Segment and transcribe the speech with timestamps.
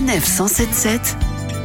[0.00, 1.18] Sanef 177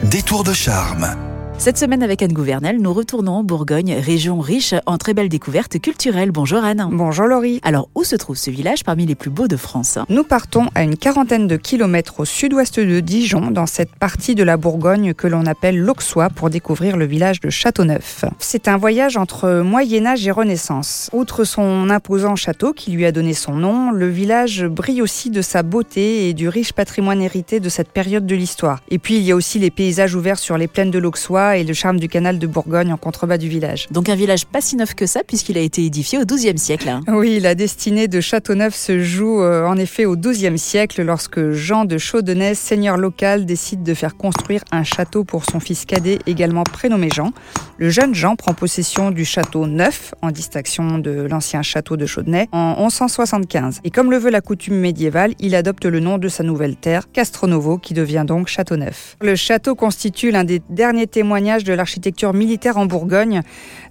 [0.04, 1.25] Détour de charme.
[1.58, 5.80] Cette semaine avec Anne Gouvernel, nous retournons en Bourgogne, région riche en très belles découvertes
[5.80, 6.30] culturelles.
[6.32, 6.90] Bonjour Anne.
[6.92, 7.60] Bonjour Laurie.
[7.64, 9.98] Alors où se trouve ce village parmi les plus beaux de France?
[10.10, 14.44] Nous partons à une quarantaine de kilomètres au sud-ouest de Dijon, dans cette partie de
[14.44, 18.26] la Bourgogne que l'on appelle l'Auxois, pour découvrir le village de Châteauneuf.
[18.38, 21.10] C'est un voyage entre Moyen Âge et Renaissance.
[21.14, 25.42] Outre son imposant château qui lui a donné son nom, le village brille aussi de
[25.42, 28.82] sa beauté et du riche patrimoine hérité de cette période de l'histoire.
[28.90, 31.64] Et puis il y a aussi les paysages ouverts sur les plaines de l'Auxois et
[31.64, 33.88] le charme du canal de Bourgogne en contrebas du village.
[33.92, 36.90] Donc un village pas si neuf que ça puisqu'il a été édifié au XIIe siècle.
[36.90, 37.02] hein.
[37.08, 41.86] Oui, la destinée de Châteauneuf se joue euh, en effet au XIIe siècle lorsque Jean
[41.86, 46.64] de Chaudenay, seigneur local, décide de faire construire un château pour son fils cadet également
[46.64, 47.32] prénommé Jean.
[47.78, 52.48] Le jeune Jean prend possession du château neuf, en distinction de l'ancien château de Chaudenay,
[52.52, 53.82] en 1175.
[53.84, 57.12] Et comme le veut la coutume médiévale, il adopte le nom de sa nouvelle terre,
[57.12, 59.18] Castronovo, qui devient donc Châteauneuf.
[59.22, 63.42] Le château constitue l'un des derniers témoignages de l'architecture militaire en Bourgogne.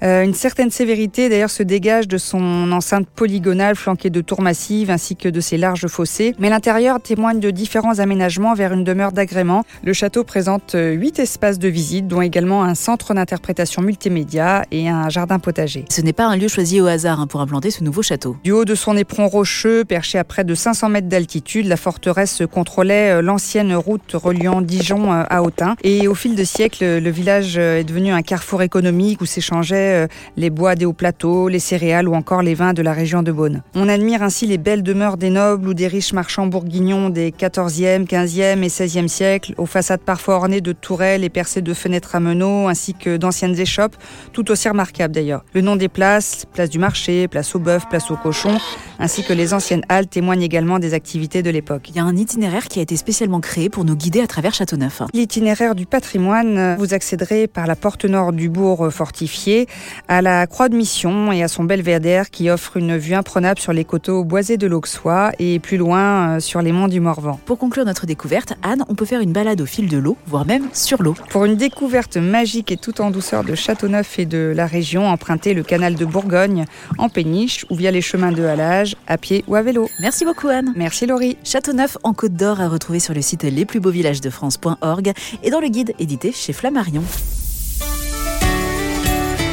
[0.02, 4.90] Euh, une certaine sévérité d'ailleurs se dégage de son enceinte polygonale flanquée de tours massives
[4.90, 6.34] ainsi que de ses larges fossés.
[6.38, 9.62] Mais l'intérieur témoigne de différents aménagements vers une demeure d'agrément.
[9.82, 14.88] Le château présente euh, huit espaces de visite, dont également un centre d'interprétation multimédia et
[14.88, 15.84] un jardin potager.
[15.90, 18.38] Ce n'est pas un lieu choisi au hasard hein, pour implanter ce nouveau château.
[18.42, 22.42] Du haut de son éperon rocheux, perché à près de 500 mètres d'altitude, la forteresse
[22.50, 25.76] contrôlait euh, l'ancienne route reliant Dijon euh, à Autun.
[25.82, 30.04] Et au fil de siècles, le village euh, est devenu un carrefour économique où s'échangeaient
[30.04, 33.22] euh, les bois des hauts plateaux, les céréales ou encore les vins de la région
[33.22, 33.62] de Beaune.
[33.74, 38.06] On admire ainsi les belles demeures des nobles ou des riches marchands bourguignons des 14e,
[38.06, 42.20] 15e et 16e siècles, aux façades parfois ornées de tourelles et percées de fenêtres à
[42.20, 43.96] meneaux, ainsi que d'anciennes échoppes,
[44.32, 45.44] tout aussi remarquables d'ailleurs.
[45.54, 48.58] Le nom des places, place du marché, place au bœuf, place au cochon,
[48.98, 51.88] ainsi que les anciennes halles témoignent également des activités de l'époque.
[51.90, 54.54] Il y a un itinéraire qui a été spécialement créé pour nous guider à travers
[54.54, 55.02] Châteauneuf.
[55.12, 59.66] L'itinéraire du patrimoine, vous accéderez par la porte nord du bourg fortifié
[60.08, 63.72] à la Croix de Mission et à son belvédère qui offre une vue imprenable sur
[63.72, 67.38] les coteaux boisés de l'Auxois et plus loin euh, sur les monts du Morvan.
[67.46, 70.46] Pour conclure notre découverte, Anne, on peut faire une balade au fil de l'eau, voire
[70.46, 71.14] même sur l'eau.
[71.30, 75.54] Pour une découverte magique et tout en douceur de Châteauneuf et de la région, empruntez
[75.54, 76.64] le canal de Bourgogne
[76.98, 79.88] en péniche ou via les chemins de halage, à pied ou à vélo.
[80.00, 80.72] Merci beaucoup Anne.
[80.76, 81.36] Merci Laurie.
[81.44, 85.12] Châteauneuf en Côte d'Or à retrouver sur le site lesplusbeauxvillagesdefrance.org
[85.42, 87.02] et dans le guide édité chez Flammarion.